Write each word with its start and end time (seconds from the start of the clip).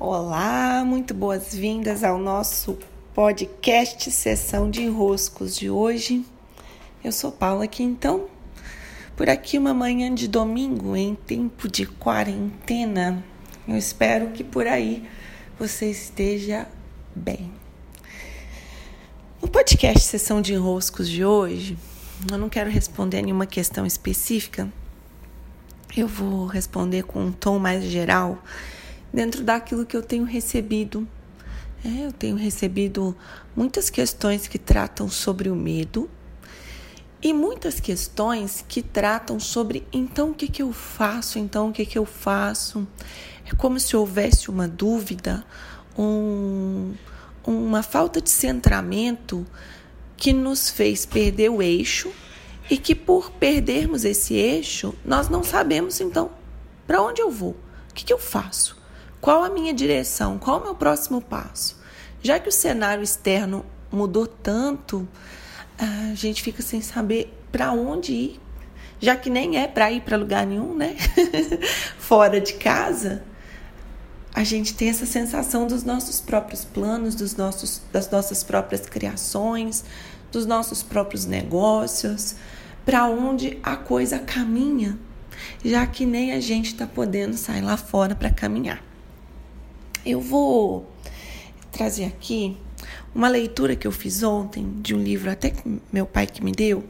Olá, 0.00 0.84
muito 0.84 1.12
boas-vindas 1.12 2.04
ao 2.04 2.18
nosso 2.18 2.78
podcast 3.12 4.08
Sessão 4.12 4.70
de 4.70 4.82
Enroscos 4.82 5.56
de 5.56 5.68
hoje. 5.68 6.24
Eu 7.02 7.10
sou 7.10 7.32
Paula 7.32 7.64
aqui 7.64 7.82
então. 7.82 8.28
Por 9.16 9.28
aqui 9.28 9.58
uma 9.58 9.74
manhã 9.74 10.14
de 10.14 10.28
domingo 10.28 10.94
em 10.94 11.16
tempo 11.16 11.68
de 11.68 11.84
quarentena. 11.84 13.24
Eu 13.66 13.76
espero 13.76 14.28
que 14.28 14.44
por 14.44 14.68
aí 14.68 15.04
você 15.58 15.90
esteja 15.90 16.68
bem. 17.12 17.52
No 19.42 19.48
podcast 19.48 19.98
Sessão 19.98 20.40
de 20.40 20.54
Enroscos 20.54 21.08
de 21.08 21.24
hoje, 21.24 21.76
eu 22.30 22.38
não 22.38 22.48
quero 22.48 22.70
responder 22.70 23.20
nenhuma 23.20 23.46
questão 23.46 23.84
específica. 23.84 24.72
Eu 25.96 26.06
vou 26.06 26.46
responder 26.46 27.02
com 27.02 27.18
um 27.18 27.32
tom 27.32 27.58
mais 27.58 27.82
geral 27.82 28.38
dentro 29.12 29.42
daquilo 29.42 29.86
que 29.86 29.96
eu 29.96 30.02
tenho 30.02 30.24
recebido. 30.24 31.06
É, 31.84 32.06
eu 32.06 32.12
tenho 32.12 32.36
recebido 32.36 33.16
muitas 33.54 33.88
questões 33.88 34.48
que 34.48 34.58
tratam 34.58 35.08
sobre 35.08 35.48
o 35.48 35.54
medo 35.54 36.10
e 37.20 37.32
muitas 37.32 37.80
questões 37.80 38.64
que 38.68 38.80
tratam 38.80 39.40
sobre 39.40 39.86
então 39.92 40.30
o 40.30 40.34
que, 40.34 40.48
que 40.48 40.62
eu 40.62 40.72
faço, 40.72 41.38
então 41.38 41.68
o 41.68 41.72
que, 41.72 41.84
que 41.84 41.98
eu 41.98 42.04
faço. 42.04 42.86
É 43.44 43.54
como 43.56 43.80
se 43.80 43.96
houvesse 43.96 44.50
uma 44.50 44.68
dúvida, 44.68 45.44
um, 45.98 46.94
uma 47.44 47.82
falta 47.82 48.20
de 48.20 48.30
centramento 48.30 49.46
que 50.16 50.32
nos 50.32 50.70
fez 50.70 51.06
perder 51.06 51.50
o 51.50 51.62
eixo 51.62 52.12
e 52.70 52.76
que 52.76 52.94
por 52.94 53.30
perdermos 53.32 54.04
esse 54.04 54.34
eixo, 54.34 54.94
nós 55.04 55.28
não 55.28 55.42
sabemos 55.42 56.00
então 56.00 56.30
para 56.86 57.02
onde 57.02 57.20
eu 57.20 57.30
vou, 57.30 57.56
o 57.90 57.94
que, 57.94 58.04
que 58.04 58.12
eu 58.12 58.18
faço. 58.18 58.77
Qual 59.20 59.42
a 59.42 59.50
minha 59.50 59.72
direção? 59.72 60.38
Qual 60.38 60.60
o 60.60 60.64
meu 60.64 60.74
próximo 60.74 61.20
passo? 61.20 61.76
Já 62.22 62.38
que 62.38 62.48
o 62.48 62.52
cenário 62.52 63.02
externo 63.02 63.64
mudou 63.90 64.26
tanto, 64.26 65.08
a 65.78 66.14
gente 66.14 66.42
fica 66.42 66.62
sem 66.62 66.80
saber 66.80 67.34
para 67.50 67.72
onde 67.72 68.12
ir, 68.12 68.40
já 69.00 69.16
que 69.16 69.30
nem 69.30 69.56
é 69.56 69.66
para 69.66 69.90
ir 69.90 70.02
para 70.02 70.16
lugar 70.16 70.46
nenhum, 70.46 70.74
né? 70.74 70.96
Fora 71.98 72.40
de 72.40 72.54
casa, 72.54 73.22
a 74.34 74.44
gente 74.44 74.74
tem 74.74 74.88
essa 74.88 75.06
sensação 75.06 75.66
dos 75.66 75.84
nossos 75.84 76.20
próprios 76.20 76.64
planos, 76.64 77.14
dos 77.14 77.36
nossos, 77.36 77.82
das 77.92 78.10
nossas 78.10 78.42
próprias 78.42 78.86
criações, 78.86 79.84
dos 80.30 80.46
nossos 80.46 80.82
próprios 80.82 81.26
negócios, 81.26 82.36
para 82.84 83.06
onde 83.06 83.58
a 83.62 83.76
coisa 83.76 84.18
caminha, 84.18 84.98
já 85.64 85.86
que 85.86 86.04
nem 86.04 86.32
a 86.32 86.40
gente 86.40 86.66
está 86.66 86.86
podendo 86.86 87.36
sair 87.36 87.62
lá 87.62 87.76
fora 87.76 88.14
para 88.14 88.30
caminhar. 88.30 88.87
Eu 90.04 90.20
vou 90.20 90.90
trazer 91.70 92.04
aqui 92.04 92.56
uma 93.14 93.28
leitura 93.28 93.76
que 93.76 93.86
eu 93.86 93.92
fiz 93.92 94.22
ontem 94.22 94.72
de 94.80 94.94
um 94.94 95.02
livro 95.02 95.30
até 95.30 95.50
que 95.50 95.80
meu 95.92 96.06
pai 96.06 96.26
que 96.26 96.42
me 96.42 96.52
deu. 96.52 96.84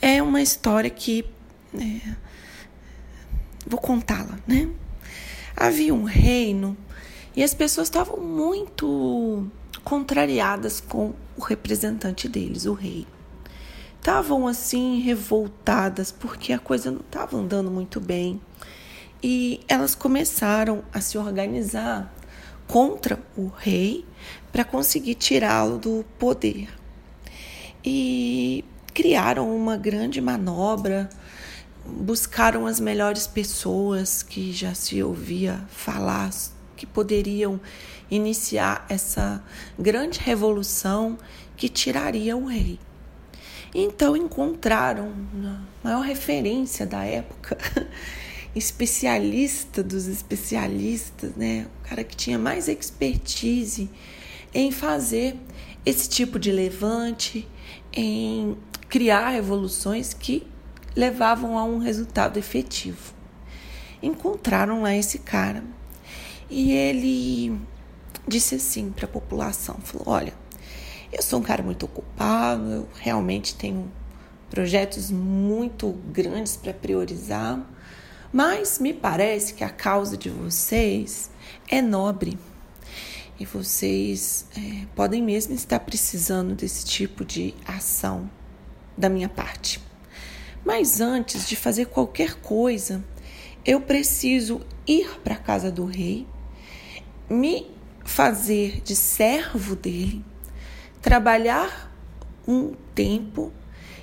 É 0.00 0.22
uma 0.22 0.42
história 0.42 0.90
que 0.90 1.24
é, 1.74 2.14
vou 3.66 3.80
contá-la, 3.80 4.38
né? 4.46 4.68
Havia 5.56 5.94
um 5.94 6.04
reino 6.04 6.76
e 7.34 7.42
as 7.42 7.54
pessoas 7.54 7.88
estavam 7.88 8.18
muito 8.20 9.46
contrariadas 9.82 10.80
com 10.80 11.14
o 11.36 11.40
representante 11.42 12.28
deles, 12.28 12.66
o 12.66 12.74
rei. 12.74 13.06
Estavam 13.98 14.46
assim 14.46 15.00
revoltadas 15.00 16.12
porque 16.12 16.52
a 16.52 16.58
coisa 16.58 16.90
não 16.90 17.00
estava 17.00 17.38
andando 17.38 17.70
muito 17.70 18.00
bem 18.00 18.40
e 19.26 19.62
elas 19.66 19.94
começaram 19.94 20.84
a 20.92 21.00
se 21.00 21.16
organizar 21.16 22.14
contra 22.66 23.18
o 23.34 23.46
rei 23.46 24.04
para 24.52 24.66
conseguir 24.66 25.14
tirá-lo 25.14 25.78
do 25.78 26.04
poder. 26.18 26.68
E 27.82 28.62
criaram 28.92 29.56
uma 29.56 29.78
grande 29.78 30.20
manobra, 30.20 31.08
buscaram 31.86 32.66
as 32.66 32.78
melhores 32.78 33.26
pessoas 33.26 34.22
que 34.22 34.52
já 34.52 34.74
se 34.74 35.02
ouvia 35.02 35.64
falar 35.70 36.30
que 36.76 36.84
poderiam 36.84 37.58
iniciar 38.10 38.84
essa 38.90 39.42
grande 39.78 40.20
revolução 40.20 41.16
que 41.56 41.70
tiraria 41.70 42.36
o 42.36 42.44
rei. 42.44 42.78
Então 43.74 44.14
encontraram 44.14 45.14
a 45.42 45.60
maior 45.82 46.02
referência 46.02 46.84
da 46.84 47.06
época 47.06 47.56
especialista 48.54 49.82
dos 49.82 50.06
especialistas, 50.06 51.34
né? 51.34 51.66
O 51.80 51.88
cara 51.88 52.04
que 52.04 52.16
tinha 52.16 52.38
mais 52.38 52.68
expertise 52.68 53.90
em 54.52 54.70
fazer 54.70 55.36
esse 55.84 56.08
tipo 56.08 56.38
de 56.38 56.52
levante, 56.52 57.48
em 57.92 58.56
criar 58.88 59.30
revoluções 59.30 60.14
que 60.14 60.46
levavam 60.94 61.58
a 61.58 61.64
um 61.64 61.78
resultado 61.78 62.38
efetivo. 62.38 63.12
Encontraram 64.02 64.82
lá 64.82 64.94
esse 64.94 65.18
cara 65.18 65.64
e 66.48 66.72
ele 66.72 67.58
disse 68.26 68.54
assim 68.54 68.90
para 68.90 69.06
a 69.06 69.08
população, 69.08 69.76
falou: 69.82 70.04
"Olha, 70.08 70.34
eu 71.12 71.22
sou 71.22 71.40
um 71.40 71.42
cara 71.42 71.62
muito 71.62 71.84
ocupado, 71.84 72.70
eu 72.70 72.88
realmente 73.00 73.54
tenho 73.54 73.90
projetos 74.50 75.10
muito 75.10 75.90
grandes 76.12 76.56
para 76.56 76.72
priorizar, 76.72 77.60
mas 78.34 78.80
me 78.80 78.92
parece 78.92 79.54
que 79.54 79.62
a 79.62 79.70
causa 79.70 80.16
de 80.16 80.28
vocês 80.28 81.30
é 81.68 81.80
nobre 81.80 82.36
e 83.38 83.44
vocês 83.44 84.46
é, 84.56 84.86
podem 84.96 85.22
mesmo 85.22 85.54
estar 85.54 85.78
precisando 85.78 86.52
desse 86.52 86.84
tipo 86.84 87.24
de 87.24 87.54
ação 87.64 88.28
da 88.98 89.08
minha 89.08 89.28
parte. 89.28 89.80
Mas 90.64 91.00
antes 91.00 91.46
de 91.46 91.54
fazer 91.54 91.86
qualquer 91.86 92.34
coisa, 92.34 93.04
eu 93.64 93.80
preciso 93.80 94.62
ir 94.84 95.20
para 95.22 95.34
a 95.34 95.38
casa 95.38 95.70
do 95.70 95.84
rei, 95.84 96.26
me 97.30 97.70
fazer 98.04 98.80
de 98.80 98.96
servo 98.96 99.76
dele, 99.76 100.24
trabalhar 101.00 101.94
um 102.48 102.74
tempo 102.96 103.52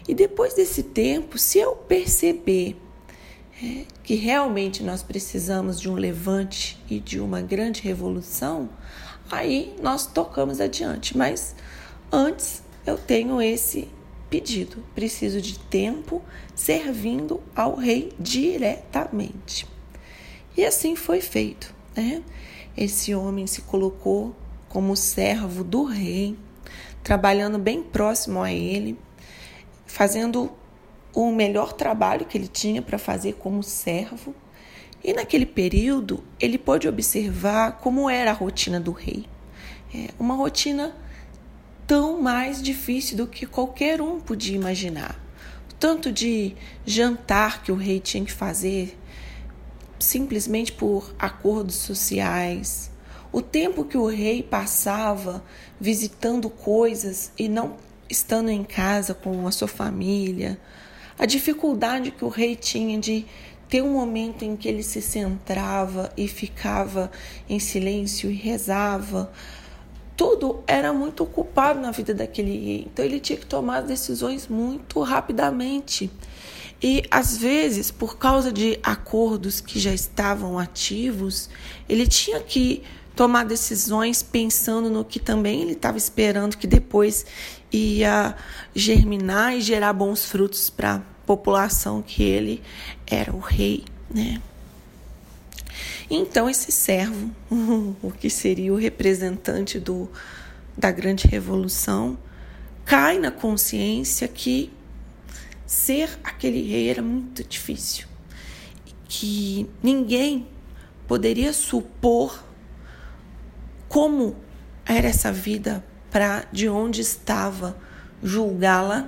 e 0.08 0.14
depois 0.14 0.54
desse 0.54 0.84
tempo, 0.84 1.38
se 1.38 1.60
eu 1.60 1.76
perceber 1.76 2.78
que 4.04 4.16
realmente 4.16 4.84
nós 4.84 5.04
precisamos 5.04 5.80
de 5.80 5.90
um 5.90 5.94
levante 5.94 6.82
e 6.90 7.00
de 7.00 7.20
uma 7.20 7.42
grande 7.42 7.82
revolução, 7.82 8.70
aí 9.30 9.76
nós 9.82 10.06
tocamos 10.08 10.60
adiante. 10.60 11.18
Mas 11.18 11.56
antes 12.12 12.64
eu 12.86 12.98
tenho 12.98 13.42
esse 13.42 13.88
pedido: 14.30 14.84
preciso 14.96 15.40
de 15.42 15.60
tempo 15.60 16.22
servindo 16.56 17.42
ao 17.56 17.76
rei 17.76 18.14
diretamente. 18.20 19.68
E 20.58 20.66
assim 20.66 20.96
foi 20.96 21.22
feito. 21.22 21.74
Né? 21.96 22.24
Esse 22.76 23.14
homem 23.14 23.46
se 23.46 23.62
colocou 23.62 24.36
como 24.68 24.96
servo 24.96 25.64
do 25.64 25.84
rei, 25.84 26.38
trabalhando 27.04 27.60
bem 27.60 27.84
próximo 27.84 28.42
a 28.42 28.52
ele, 28.52 28.98
fazendo 29.86 30.52
o 31.14 31.32
melhor 31.32 31.74
trabalho 31.74 32.26
que 32.26 32.38
ele 32.38 32.48
tinha 32.48 32.82
para 32.82 32.98
fazer 32.98 33.34
como 33.34 33.64
servo. 33.64 34.34
E 35.04 35.14
naquele 35.14 35.46
período 35.46 36.24
ele 36.40 36.58
pôde 36.58 36.88
observar 36.88 37.80
como 37.80 38.10
era 38.10 38.32
a 38.32 38.34
rotina 38.34 38.80
do 38.80 38.92
rei. 38.92 39.26
É 39.94 40.10
uma 40.20 40.36
rotina 40.36 40.96
tão 41.88 42.22
mais 42.22 42.62
difícil 42.62 43.18
do 43.18 43.28
que 43.28 43.46
qualquer 43.46 44.02
um 44.02 44.20
podia 44.20 44.56
imaginar. 44.56 45.20
O 45.70 45.74
tanto 45.74 46.12
de 46.12 46.56
jantar 46.86 47.64
que 47.64 47.72
o 47.72 47.76
rei 47.76 48.00
tinha 48.00 48.24
que 48.24 48.32
fazer 48.32 48.98
simplesmente 50.00 50.72
por 50.72 51.14
acordos 51.20 51.76
sociais, 51.76 52.92
o 53.32 53.42
tempo 53.42 53.86
que 53.86 53.98
o 53.98 54.08
rei 54.08 54.44
passava 54.44 55.44
visitando 55.80 56.50
coisas 56.50 57.32
e 57.38 57.48
não 57.48 57.78
estando 58.10 58.50
em 58.50 58.64
casa 58.64 59.14
com 59.14 59.48
a 59.48 59.52
sua 59.52 59.68
família, 59.68 60.60
a 61.22 61.26
dificuldade 61.28 62.10
que 62.10 62.26
o 62.26 62.30
rei 62.30 62.56
tinha 62.56 63.00
de 63.00 63.28
ter 63.70 63.84
um 63.84 63.94
momento 63.94 64.44
em 64.44 64.56
que 64.58 64.68
ele 64.68 64.82
se 64.82 65.04
centrava 65.04 66.12
e 66.18 66.28
ficava 66.28 67.12
em 67.48 67.60
silêncio 67.60 68.32
e 68.32 68.34
rezava. 68.34 69.32
Tudo 70.18 70.64
era 70.66 70.92
muito 70.92 71.22
ocupado 71.22 71.80
na 71.80 71.92
vida 71.92 72.12
daquele 72.12 72.52
rei, 72.52 72.88
então 72.92 73.06
ele 73.06 73.20
tinha 73.20 73.38
que 73.38 73.46
tomar 73.46 73.82
decisões 73.82 74.48
muito 74.48 75.00
rapidamente. 75.02 76.10
E 76.82 77.04
às 77.12 77.38
vezes, 77.38 77.92
por 77.92 78.18
causa 78.18 78.52
de 78.52 78.80
acordos 78.82 79.62
que 79.62 79.80
já 79.80 79.94
estavam 79.94 80.58
ativos, 80.58 81.52
ele 81.88 82.08
tinha 82.08 82.40
que 82.40 82.82
tomar 83.22 83.46
decisões 83.46 84.24
pensando 84.24 84.90
no 84.90 85.06
que 85.06 85.20
também 85.20 85.62
ele 85.62 85.74
estava 85.74 85.96
esperando 85.96 86.58
que 86.58 86.66
depois 86.66 87.24
ia 87.72 88.36
germinar 88.74 89.56
e 89.56 89.62
gerar 89.62 89.94
bons 89.94 90.26
frutos 90.26 90.72
para 90.72 91.04
população 91.24 92.02
que 92.02 92.24
ele 92.24 92.64
era 93.06 93.32
o 93.32 93.38
rei, 93.38 93.86
né? 94.10 94.42
Então 96.10 96.50
esse 96.50 96.72
servo, 96.72 97.30
o 98.02 98.12
que 98.12 98.28
seria 98.28 98.74
o 98.74 98.76
representante 98.76 99.80
do, 99.80 100.10
da 100.76 100.90
grande 100.90 101.28
revolução, 101.28 102.18
cai 102.84 103.20
na 103.20 103.30
consciência 103.30 104.28
que 104.28 104.74
ser 105.68 106.10
aquele 106.24 106.68
rei 106.68 106.90
era 106.90 107.04
muito 107.04 107.44
difícil, 107.44 108.08
que 109.08 109.70
ninguém 109.84 110.48
poderia 111.08 111.54
supor 111.54 112.50
como 113.92 114.38
era 114.86 115.10
essa 115.10 115.34
vida 115.34 115.84
para 116.10 116.46
de 116.50 116.70
onde 116.70 117.02
estava 117.02 117.76
julgá-la 118.24 119.06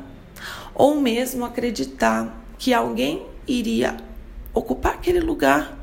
ou 0.76 1.00
mesmo 1.00 1.46
acreditar 1.46 2.44
que 2.58 2.74
alguém 2.74 3.26
iria 3.48 3.96
ocupar 4.54 4.96
aquele 4.96 5.22
lugar 5.22 5.80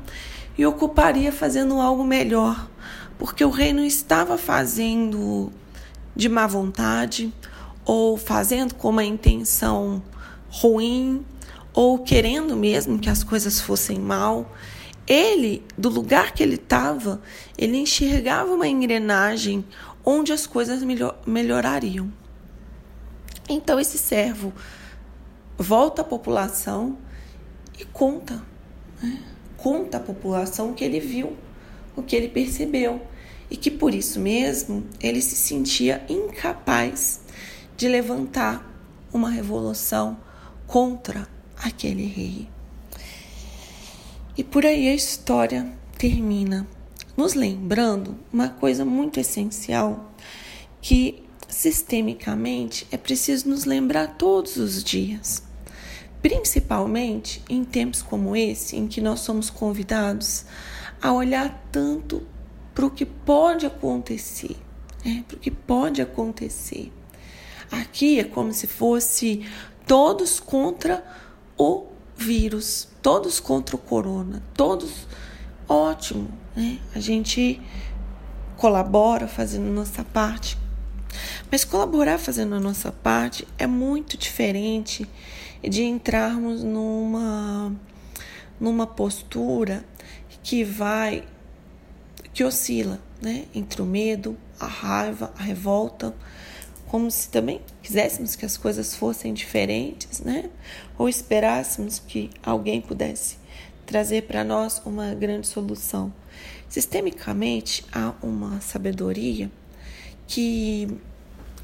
e 0.55 0.63
ocuparia 0.67 1.31
fazendo 1.31 1.81
algo 1.81 2.03
melhor, 2.03 2.69
porque 3.17 3.43
o 3.43 3.49
rei 3.49 3.73
não 3.73 3.83
estava 3.83 4.37
fazendo 4.37 5.51
de 6.15 6.29
má 6.29 6.45
vontade 6.45 7.33
ou 7.83 8.17
fazendo 8.17 8.75
com 8.75 8.89
uma 8.89 9.03
intenção 9.03 10.03
ruim 10.47 11.25
ou 11.73 11.97
querendo 11.97 12.55
mesmo 12.55 12.99
que 12.99 13.09
as 13.09 13.23
coisas 13.23 13.59
fossem 13.59 13.97
mal. 13.97 14.45
Ele, 15.11 15.61
do 15.77 15.89
lugar 15.89 16.33
que 16.33 16.41
ele 16.41 16.55
estava, 16.55 17.21
ele 17.57 17.75
enxergava 17.75 18.53
uma 18.53 18.65
engrenagem 18.65 19.65
onde 20.05 20.31
as 20.31 20.47
coisas 20.47 20.81
melhor, 20.81 21.19
melhorariam. 21.27 22.09
Então 23.49 23.77
esse 23.77 23.97
servo 23.97 24.53
volta 25.57 26.01
à 26.01 26.05
população 26.05 26.97
e 27.77 27.83
conta, 27.83 28.41
né? 29.03 29.21
conta 29.57 29.97
à 29.97 29.99
população 29.99 30.71
o 30.71 30.73
que 30.73 30.85
ele 30.85 31.01
viu, 31.01 31.35
o 31.93 32.01
que 32.01 32.15
ele 32.15 32.29
percebeu 32.29 33.01
e 33.49 33.57
que 33.57 33.69
por 33.69 33.93
isso 33.93 34.17
mesmo 34.17 34.85
ele 35.01 35.21
se 35.21 35.35
sentia 35.35 36.05
incapaz 36.07 37.19
de 37.75 37.89
levantar 37.89 38.65
uma 39.11 39.29
revolução 39.29 40.17
contra 40.65 41.27
aquele 41.57 42.05
rei. 42.05 42.47
E 44.37 44.43
por 44.43 44.65
aí 44.65 44.87
a 44.87 44.93
história 44.93 45.67
termina, 45.97 46.65
nos 47.17 47.33
lembrando 47.33 48.17
uma 48.31 48.47
coisa 48.47 48.85
muito 48.85 49.19
essencial 49.19 50.13
que 50.81 51.23
sistemicamente 51.49 52.87
é 52.91 52.97
preciso 52.97 53.49
nos 53.49 53.65
lembrar 53.65 54.15
todos 54.17 54.55
os 54.55 54.83
dias. 54.83 55.43
Principalmente 56.21 57.43
em 57.49 57.65
tempos 57.65 58.01
como 58.01 58.35
esse, 58.35 58.77
em 58.77 58.87
que 58.87 59.01
nós 59.01 59.19
somos 59.19 59.49
convidados 59.49 60.45
a 61.01 61.11
olhar 61.11 61.67
tanto 61.71 62.25
para 62.73 62.85
o 62.85 62.91
que 62.91 63.05
pode 63.05 63.65
acontecer, 63.65 64.55
né? 65.03 65.25
para 65.27 65.35
o 65.35 65.39
que 65.39 65.51
pode 65.51 66.01
acontecer. 66.01 66.91
Aqui 67.69 68.19
é 68.19 68.23
como 68.23 68.53
se 68.53 68.65
fosse 68.65 69.45
todos 69.85 70.39
contra 70.39 71.03
o 71.57 71.90
vírus, 72.21 72.87
todos 73.01 73.39
contra 73.39 73.75
o 73.75 73.79
corona, 73.79 74.41
todos 74.53 75.07
ótimo, 75.67 76.29
né? 76.55 76.79
A 76.93 76.99
gente 76.99 77.59
colabora 78.57 79.27
fazendo 79.27 79.71
nossa 79.71 80.03
parte, 80.03 80.57
mas 81.51 81.63
colaborar 81.63 82.19
fazendo 82.19 82.55
a 82.55 82.59
nossa 82.59 82.91
parte 82.91 83.47
é 83.57 83.65
muito 83.65 84.17
diferente 84.17 85.07
de 85.61 85.83
entrarmos 85.83 86.63
numa 86.63 87.73
numa 88.59 88.85
postura 88.85 89.83
que 90.43 90.63
vai 90.63 91.23
que 92.33 92.43
oscila, 92.43 92.99
né, 93.21 93.45
entre 93.53 93.81
o 93.81 93.85
medo, 93.85 94.37
a 94.59 94.65
raiva, 94.67 95.33
a 95.37 95.43
revolta, 95.43 96.13
como 96.91 97.09
se 97.09 97.29
também 97.29 97.61
quiséssemos 97.81 98.35
que 98.35 98.45
as 98.45 98.57
coisas 98.57 98.93
fossem 98.93 99.33
diferentes, 99.33 100.19
né? 100.19 100.49
Ou 100.97 101.07
esperássemos 101.07 101.99
que 101.99 102.29
alguém 102.43 102.81
pudesse 102.81 103.37
trazer 103.85 104.23
para 104.23 104.43
nós 104.43 104.81
uma 104.85 105.15
grande 105.15 105.47
solução. 105.47 106.13
Sistemicamente, 106.67 107.85
há 107.93 108.13
uma 108.21 108.59
sabedoria 108.59 109.49
que 110.27 110.89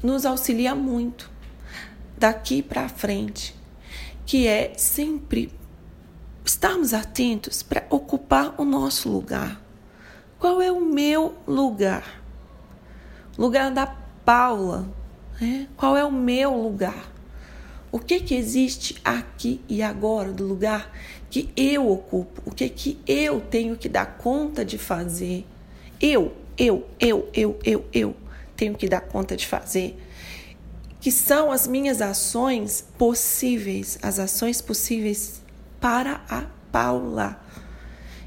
nos 0.02 0.24
auxilia 0.24 0.74
muito 0.74 1.30
daqui 2.16 2.62
para 2.62 2.88
frente, 2.88 3.54
que 4.24 4.46
é 4.46 4.72
sempre 4.78 5.52
estarmos 6.42 6.94
atentos 6.94 7.62
para 7.62 7.84
ocupar 7.90 8.54
o 8.58 8.64
nosso 8.64 9.10
lugar. 9.10 9.60
Qual 10.38 10.62
é 10.62 10.72
o 10.72 10.80
meu 10.80 11.36
lugar? 11.46 12.22
Lugar 13.36 13.70
da 13.70 13.86
Paula. 14.24 14.96
Né? 15.40 15.68
Qual 15.76 15.96
é 15.96 16.04
o 16.04 16.12
meu 16.12 16.54
lugar? 16.54 17.12
O 17.90 17.98
que 17.98 18.20
que 18.20 18.34
existe 18.34 18.96
aqui 19.04 19.60
e 19.68 19.82
agora 19.82 20.30
do 20.30 20.44
lugar 20.44 20.92
que 21.30 21.50
eu 21.56 21.90
ocupo? 21.90 22.42
O 22.44 22.50
que 22.50 22.68
que 22.68 22.98
eu 23.06 23.40
tenho 23.40 23.76
que 23.76 23.88
dar 23.88 24.18
conta 24.18 24.64
de 24.64 24.76
fazer? 24.76 25.46
Eu, 26.00 26.34
eu, 26.56 26.86
eu, 27.00 27.28
eu, 27.32 27.58
eu, 27.64 27.84
eu 27.92 28.16
tenho 28.56 28.74
que 28.74 28.88
dar 28.88 29.00
conta 29.00 29.36
de 29.36 29.46
fazer. 29.46 29.98
Que 31.00 31.10
são 31.10 31.50
as 31.50 31.66
minhas 31.66 32.02
ações 32.02 32.84
possíveis, 32.98 33.98
as 34.02 34.18
ações 34.18 34.60
possíveis 34.60 35.40
para 35.80 36.20
a 36.28 36.44
Paula. 36.70 37.40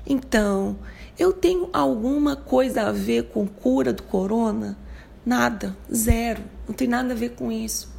Então, 0.08 0.80
eu 1.20 1.32
tenho 1.32 1.70
alguma 1.72 2.36
coisa 2.36 2.84
a 2.84 2.92
ver 2.92 3.26
com 3.26 3.46
cura 3.46 3.94
do 3.94 4.02
corona? 4.04 4.78
Nada, 5.26 5.78
zero. 5.94 6.44
Não 6.68 6.74
tem 6.74 6.88
nada 6.88 7.14
a 7.14 7.16
ver 7.16 7.32
com 7.32 7.52
isso. 7.52 7.92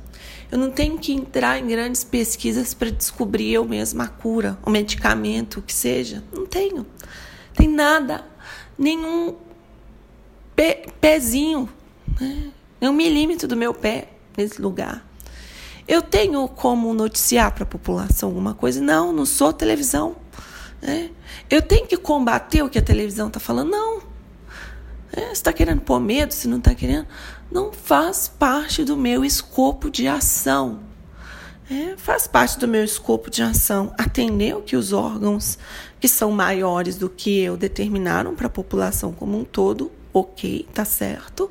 Eu 0.51 0.59
não 0.59 0.71
tenho 0.71 0.99
que 0.99 1.13
entrar 1.13 1.59
em 1.59 1.67
grandes 1.67 2.05
pesquisas 2.05 2.75
para 2.75 2.91
descobrir 2.91 3.53
eu 3.53 3.65
mesma 3.65 4.05
a 4.05 4.09
cura, 4.09 4.59
o 4.65 4.71
medicamento, 4.71 5.61
o 5.61 5.63
que 5.63 5.73
seja. 5.73 6.23
Não 6.33 6.47
tenho. 6.47 6.87
Tem 7.55 7.69
nada, 7.69 8.25
nenhum 8.79 9.37
pe 10.55 10.87
pezinho, 11.01 11.69
né? 12.21 12.53
um 12.83 12.93
milímetro 12.93 13.49
do 13.49 13.57
meu 13.57 13.73
pé 13.73 14.09
nesse 14.37 14.61
lugar. 14.61 15.07
Eu 15.87 16.03
tenho 16.03 16.47
como 16.49 16.93
noticiar 16.95 17.53
para 17.53 17.65
a 17.65 17.67
população 17.67 18.29
alguma 18.29 18.55
coisa? 18.55 18.81
Não, 18.81 19.13
não 19.13 19.27
sou 19.27 19.53
televisão. 19.53 20.17
Né? 20.81 21.11
Eu 21.51 21.63
tenho 21.63 21.87
que 21.87 21.97
combater 21.97 22.63
o 22.63 22.69
que 22.69 22.79
a 22.79 22.83
televisão 22.83 23.29
está 23.29 23.41
falando? 23.41 23.71
Não. 23.71 24.12
É, 25.12 25.26
você 25.26 25.32
está 25.32 25.53
querendo 25.53 25.83
pôr 25.83 26.00
medo, 26.00 26.33
se 26.33 26.49
não 26.49 26.59
está 26.59 26.75
querendo, 26.75 27.07
não 27.50 27.71
faz 27.73 28.28
parte 28.28 28.83
do 28.83 28.97
meu 28.97 29.25
escopo 29.25 29.90
de 29.90 30.09
ação. 30.09 30.81
É, 31.71 31.97
faz 31.97 32.26
parte 32.26 32.59
do 32.59 32.66
meu 32.66 32.83
escopo 32.83 33.31
de 33.31 33.42
ação 33.42 33.95
atender 33.97 34.57
o 34.57 34.62
que 34.62 34.76
os 34.76 34.92
órgãos 34.92 35.59
que 36.00 36.09
são 36.09 36.31
maiores 36.31 36.97
do 36.97 37.09
que 37.09 37.40
eu 37.40 37.57
determinaram 37.57 38.35
para 38.35 38.47
a 38.47 38.50
população 38.50 39.12
como 39.12 39.38
um 39.38 39.45
todo, 39.45 39.92
ok, 40.12 40.66
tá 40.75 40.85
certo. 40.85 41.50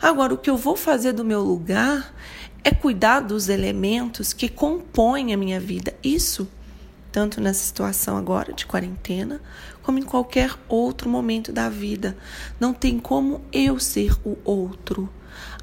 Agora, 0.00 0.34
o 0.34 0.38
que 0.38 0.50
eu 0.50 0.56
vou 0.56 0.76
fazer 0.76 1.12
do 1.12 1.24
meu 1.24 1.40
lugar 1.40 2.14
é 2.62 2.70
cuidar 2.70 3.20
dos 3.20 3.48
elementos 3.48 4.32
que 4.32 4.48
compõem 4.48 5.32
a 5.32 5.36
minha 5.36 5.58
vida. 5.58 5.94
Isso 6.02 6.48
tanto 7.12 7.40
nessa 7.40 7.64
situação 7.64 8.16
agora 8.16 8.52
de 8.52 8.66
quarentena, 8.66 9.40
como 9.82 9.98
em 9.98 10.02
qualquer 10.02 10.54
outro 10.68 11.08
momento 11.08 11.52
da 11.52 11.68
vida. 11.68 12.16
Não 12.58 12.72
tem 12.72 12.98
como 12.98 13.42
eu 13.52 13.78
ser 13.78 14.12
o 14.24 14.36
outro. 14.44 15.08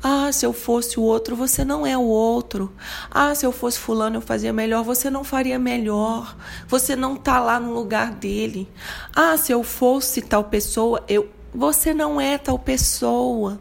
Ah, 0.01 0.31
se 0.31 0.45
eu 0.45 0.53
fosse 0.53 0.99
o 0.99 1.03
outro, 1.03 1.35
você 1.35 1.65
não 1.65 1.85
é 1.85 1.97
o 1.97 2.01
outro. 2.01 2.71
Ah, 3.09 3.33
se 3.33 3.45
eu 3.45 3.51
fosse 3.51 3.79
fulano, 3.79 4.17
eu 4.17 4.21
fazia 4.21 4.53
melhor, 4.53 4.83
você 4.83 5.09
não 5.09 5.23
faria 5.23 5.57
melhor. 5.57 6.35
Você 6.67 6.95
não 6.95 7.15
tá 7.15 7.39
lá 7.39 7.59
no 7.59 7.73
lugar 7.73 8.11
dele. 8.11 8.69
Ah, 9.15 9.37
se 9.37 9.51
eu 9.51 9.63
fosse 9.63 10.21
tal 10.21 10.43
pessoa, 10.43 11.03
eu 11.07 11.29
você 11.53 11.93
não 11.93 12.21
é 12.21 12.37
tal 12.37 12.59
pessoa. 12.59 13.59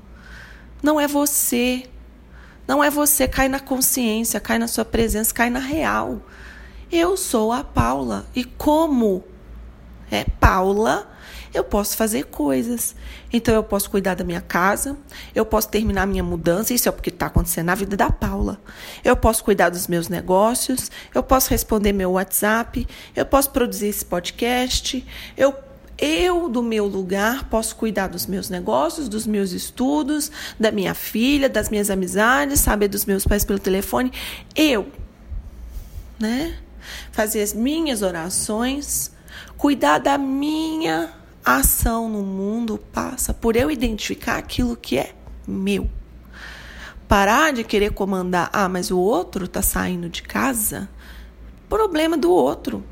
Não 0.82 1.00
é 1.00 1.06
você. 1.08 1.84
Não 2.68 2.82
é 2.82 2.90
você, 2.90 3.28
cai 3.28 3.48
na 3.48 3.60
consciência, 3.60 4.40
cai 4.40 4.58
na 4.58 4.68
sua 4.68 4.84
presença, 4.84 5.32
cai 5.32 5.48
na 5.48 5.60
real. 5.60 6.20
Eu 6.90 7.16
sou 7.16 7.52
a 7.52 7.64
Paula 7.64 8.26
e 8.34 8.44
como 8.44 9.24
é 10.10 10.24
Paula, 10.24 11.10
eu 11.52 11.64
posso 11.64 11.96
fazer 11.96 12.26
coisas. 12.26 12.94
Então 13.32 13.54
eu 13.54 13.64
posso 13.64 13.90
cuidar 13.90 14.14
da 14.14 14.22
minha 14.22 14.40
casa, 14.40 14.96
eu 15.34 15.44
posso 15.44 15.68
terminar 15.68 16.06
minha 16.06 16.22
mudança, 16.22 16.72
isso 16.72 16.88
é 16.88 16.90
o 16.90 16.94
que 16.94 17.08
está 17.08 17.26
acontecendo 17.26 17.66
na 17.66 17.74
vida 17.74 17.96
da 17.96 18.10
Paula. 18.10 18.60
Eu 19.02 19.16
posso 19.16 19.42
cuidar 19.42 19.70
dos 19.70 19.88
meus 19.88 20.08
negócios, 20.08 20.90
eu 21.14 21.22
posso 21.22 21.50
responder 21.50 21.92
meu 21.92 22.12
WhatsApp, 22.12 22.86
eu 23.14 23.26
posso 23.26 23.50
produzir 23.50 23.88
esse 23.88 24.04
podcast, 24.04 25.04
eu 25.36 25.54
eu, 25.98 26.50
do 26.50 26.62
meu 26.62 26.86
lugar, 26.86 27.48
posso 27.48 27.74
cuidar 27.74 28.08
dos 28.08 28.26
meus 28.26 28.50
negócios, 28.50 29.08
dos 29.08 29.26
meus 29.26 29.52
estudos, 29.52 30.30
da 30.60 30.70
minha 30.70 30.92
filha, 30.92 31.48
das 31.48 31.70
minhas 31.70 31.88
amizades, 31.88 32.60
saber 32.60 32.88
dos 32.88 33.06
meus 33.06 33.26
pais 33.26 33.46
pelo 33.46 33.58
telefone. 33.58 34.12
Eu, 34.54 34.92
né? 36.20 36.58
Fazer 37.12 37.42
as 37.42 37.52
minhas 37.52 38.02
orações, 38.02 39.10
cuidar 39.56 39.98
da 39.98 40.18
minha 40.18 41.12
ação 41.44 42.08
no 42.08 42.22
mundo 42.22 42.76
passa 42.92 43.32
por 43.32 43.54
eu 43.54 43.70
identificar 43.70 44.36
aquilo 44.36 44.76
que 44.76 44.98
é 44.98 45.14
meu. 45.46 45.88
Parar 47.06 47.52
de 47.52 47.62
querer 47.62 47.92
comandar, 47.92 48.50
ah, 48.52 48.68
mas 48.68 48.90
o 48.90 48.98
outro 48.98 49.44
está 49.44 49.62
saindo 49.62 50.08
de 50.08 50.22
casa. 50.22 50.88
Problema 51.68 52.16
do 52.16 52.32
outro. 52.32 52.84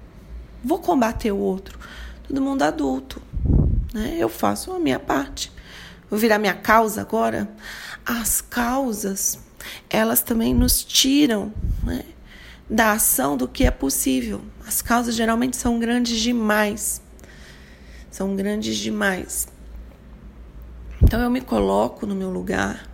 Vou 0.63 0.79
combater 0.79 1.33
o 1.33 1.37
outro. 1.37 1.79
Todo 2.27 2.41
mundo 2.41 2.63
adulto. 2.63 3.21
Né? 3.93 4.17
Eu 4.17 4.29
faço 4.29 4.73
a 4.73 4.79
minha 4.79 5.01
parte. 5.01 5.53
Vou 6.09 6.19
virar 6.19 6.39
minha 6.39 6.55
causa 6.55 7.01
agora. 7.01 7.51
As 8.07 8.41
causas, 8.41 9.41
elas 9.91 10.23
também 10.23 10.55
nos 10.55 10.85
tiram 10.85 11.53
né, 11.83 12.05
da 12.69 12.93
ação 12.93 13.37
do 13.37 13.47
que 13.47 13.65
é 13.65 13.71
possível. 13.71 14.41
As 14.67 14.81
causas 14.81 15.15
geralmente 15.15 15.57
são 15.57 15.79
grandes 15.79 16.19
demais. 16.21 17.03
São 18.11 18.35
grandes 18.35 18.77
demais. 18.77 19.49
Então 21.03 21.21
eu 21.21 21.31
me 21.31 21.41
coloco 21.41 22.07
no 22.07 22.15
meu 22.15 22.31
lugar 22.31 22.89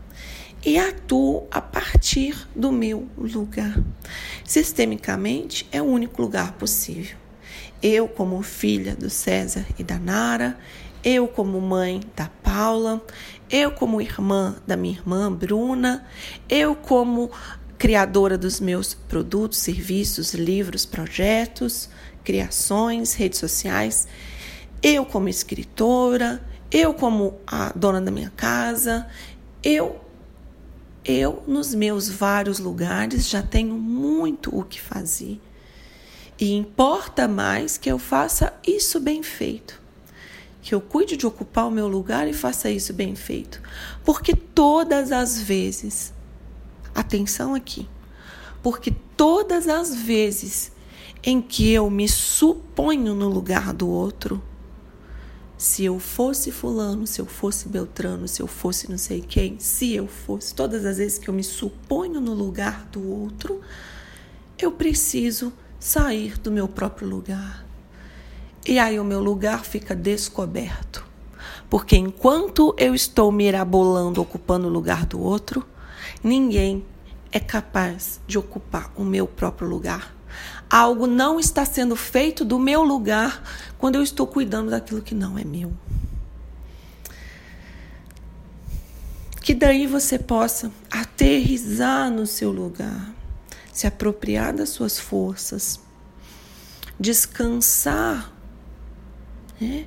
e 0.65 0.79
atuo 0.79 1.47
a 1.51 1.61
partir 1.61 2.49
do 2.55 2.73
meu 2.73 3.09
lugar. 3.17 3.79
Sistemicamente, 4.45 5.69
é 5.71 5.81
o 5.81 5.87
único 5.87 6.21
lugar 6.21 6.53
possível. 6.53 7.17
Eu, 7.83 8.09
como 8.09 8.43
filha 8.43 8.95
do 8.95 9.09
César 9.09 9.65
e 9.79 9.85
da 9.85 9.99
Nara, 9.99 10.59
eu, 11.03 11.27
como 11.27 11.59
mãe 11.61 12.01
da 12.15 12.29
Paula, 12.43 13.03
eu, 13.49 13.71
como 13.71 14.03
irmã 14.03 14.57
da 14.67 14.77
minha 14.77 14.95
irmã 14.95 15.33
Bruna, 15.33 16.07
eu, 16.49 16.75
como 16.75 17.31
criadora 17.81 18.37
dos 18.37 18.61
meus 18.61 18.93
produtos, 18.93 19.59
serviços, 19.59 20.35
livros, 20.35 20.85
projetos, 20.85 21.89
criações, 22.23 23.15
redes 23.15 23.39
sociais, 23.39 24.07
eu, 24.83 25.07
como 25.07 25.31
escritora, 25.31 26.47
eu, 26.71 26.93
como 26.93 27.41
a 27.47 27.73
dona 27.75 27.99
da 27.99 28.11
minha 28.11 28.31
casa, 28.37 29.09
eu 29.65 29.99
eu, 31.03 31.43
nos 31.47 31.75
meus 31.75 32.11
vários 32.11 32.59
lugares, 32.59 33.27
já 33.27 33.43
tenho 33.43 33.75
muito 33.75 34.55
o 34.55 34.63
que 34.63 34.79
fazer. 34.79 35.41
E 36.39 36.53
importa 36.53 37.27
mais 37.27 37.79
que 37.79 37.91
eu 37.91 37.99
faça 37.99 38.53
isso 38.67 39.01
bem 39.01 39.23
feito. 39.23 39.81
Que 40.61 40.75
eu 40.75 40.83
cuide 40.83 41.17
de 41.17 41.27
ocupar 41.27 41.67
o 41.67 41.71
meu 41.71 41.89
lugar 41.89 42.29
e 42.29 42.35
faça 42.35 42.71
isso 42.71 42.93
bem 42.93 43.15
feito. 43.15 43.63
Porque 44.05 44.37
todas 44.37 45.11
as 45.11 45.41
vezes, 45.41 46.13
atenção 46.95 47.55
aqui, 47.55 47.89
porque 48.63 48.93
todas 49.17 49.69
as 49.69 49.95
vezes 49.95 50.73
em 51.23 51.41
que 51.41 51.71
eu 51.71 51.91
me 51.91 52.09
suponho 52.09 53.15
no 53.15 53.29
lugar 53.29 53.73
do 53.73 53.89
outro, 53.89 54.43
se 55.57 55.85
eu 55.85 55.99
fosse 55.99 56.51
fulano, 56.51 57.07
se 57.07 57.21
eu 57.21 57.27
fosse 57.27 57.69
Beltrano, 57.69 58.27
se 58.27 58.41
eu 58.41 58.47
fosse 58.47 58.91
não 58.91 58.97
sei 58.97 59.21
quem, 59.21 59.59
se 59.59 59.95
eu 59.95 60.07
fosse, 60.07 60.55
todas 60.55 60.87
as 60.87 60.97
vezes 60.97 61.19
que 61.19 61.29
eu 61.29 61.35
me 61.35 61.45
suponho 61.45 62.19
no 62.19 62.33
lugar 62.33 62.87
do 62.87 63.07
outro, 63.07 63.61
eu 64.59 64.73
preciso 64.73 65.53
sair 65.79 66.39
do 66.39 66.51
meu 66.51 66.67
próprio 66.67 67.07
lugar. 67.07 67.67
E 68.67 68.79
aí 68.79 68.99
o 68.99 69.05
meu 69.05 69.23
lugar 69.23 69.65
fica 69.65 69.95
descoberto. 69.95 71.05
Porque 71.69 71.97
enquanto 71.97 72.75
eu 72.79 72.95
estou 72.95 73.31
mirabolando, 73.31 74.21
ocupando 74.21 74.67
o 74.67 74.71
lugar 74.71 75.07
do 75.07 75.21
outro, 75.21 75.65
ninguém 76.23 76.85
é 77.33 77.39
capaz 77.39 78.21
de 78.27 78.39
ocupar 78.39 78.93
o 78.97 79.05
meu 79.05 79.27
próprio 79.27 79.69
lugar. 79.69 80.15
Algo 80.69 81.07
não 81.07 81.41
está 81.41 81.65
sendo 81.65 81.97
feito 81.97 82.45
do 82.45 82.59
meu 82.59 82.83
lugar 82.83 83.43
quando 83.79 83.97
eu 83.97 84.03
estou 84.03 84.27
cuidando 84.27 84.71
daquilo 84.71 85.03
que 85.03 85.15
não 85.15 85.39
é 85.39 85.45
meu. 85.45 85.73
Que 89.43 89.55
daí 89.55 89.87
você 89.87 90.19
possa 90.19 90.71
aterrizar 90.91 92.11
no 92.11 92.27
seu 92.27 92.53
lugar, 92.53 93.13
se 93.73 93.87
apropriar 93.87 94.53
das 94.53 94.69
suas 94.69 94.99
forças, 94.99 95.81
descansar 97.01 98.33
né, 99.61 99.87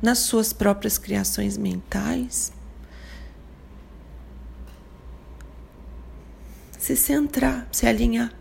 nas 0.00 0.20
suas 0.20 0.52
próprias 0.52 0.96
criações 0.96 1.58
mentais, 1.58 2.52
se 6.88 6.96
centrar, 6.96 7.68
se 7.70 7.86
alinhar 7.86 8.32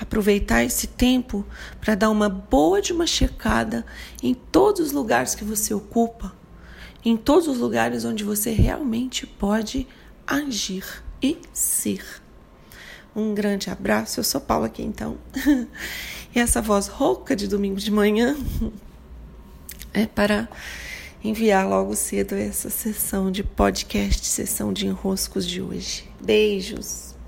aproveitar 0.00 0.64
esse 0.64 0.86
tempo 0.86 1.44
para 1.78 1.94
dar 1.94 2.08
uma 2.08 2.28
boa 2.28 2.80
de 2.80 2.90
uma 2.90 3.06
checada 3.06 3.84
em 4.22 4.32
todos 4.32 4.80
os 4.80 4.92
lugares 4.92 5.34
que 5.34 5.44
você 5.44 5.74
ocupa, 5.74 6.34
em 7.04 7.18
todos 7.18 7.46
os 7.46 7.58
lugares 7.58 8.06
onde 8.06 8.24
você 8.24 8.50
realmente 8.50 9.26
pode 9.26 9.86
agir 10.26 10.84
e 11.22 11.36
ser. 11.52 12.02
Um 13.14 13.34
grande 13.34 13.68
abraço, 13.68 14.20
eu 14.20 14.24
sou 14.24 14.40
Paula 14.40 14.68
aqui 14.68 14.82
então. 14.82 15.18
e 16.34 16.38
essa 16.38 16.62
voz 16.62 16.86
rouca 16.86 17.36
de 17.36 17.46
domingo 17.46 17.78
de 17.78 17.90
manhã 17.90 18.34
é 19.92 20.06
para 20.06 20.48
enviar 21.22 21.68
logo 21.68 21.94
cedo 21.94 22.34
essa 22.34 22.70
sessão 22.70 23.30
de 23.30 23.44
podcast, 23.44 24.24
sessão 24.26 24.72
de 24.72 24.86
enroscos 24.86 25.46
de 25.46 25.60
hoje. 25.60 26.08
Beijos! 26.24 27.19